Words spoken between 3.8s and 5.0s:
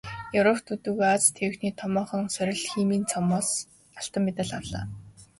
алтан медаль авлаа.